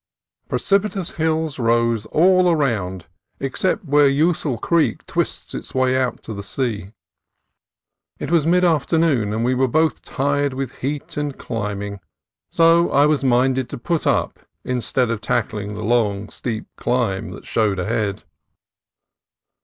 Precipitous 0.49 1.11
hills 1.11 1.59
rose 1.59 2.07
all 2.07 2.49
around, 2.49 3.05
except 3.39 3.85
where 3.85 4.09
Usal 4.09 4.59
Creek 4.59 5.05
twists 5.05 5.53
its 5.53 5.75
way 5.75 5.95
out 5.95 6.23
to 6.23 6.33
the 6.33 6.41
sea. 6.41 6.93
It 8.17 8.31
was 8.31 8.47
mid 8.47 8.65
afternoon, 8.65 9.31
and 9.31 9.45
we 9.45 9.53
were 9.53 9.67
both 9.67 10.01
tired 10.01 10.55
with 10.55 10.71
the 10.71 10.77
heat 10.77 11.17
and 11.17 11.37
climbing, 11.37 11.99
so 12.49 12.89
I 12.91 13.05
was 13.05 13.23
minded 13.23 13.69
to 13.69 13.77
put 13.77 14.07
up, 14.07 14.39
instead 14.63 15.11
of 15.11 15.21
tackling 15.21 15.75
the 15.75 15.83
long, 15.83 16.29
steep 16.29 16.65
climb 16.77 17.29
that 17.33 17.45
showed 17.45 17.77
ahead. 17.77 18.23